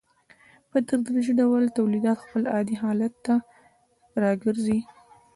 [0.69, 3.35] په تدریجي ډول تولیدات خپل عادي حالت ته
[4.23, 4.79] راګرځي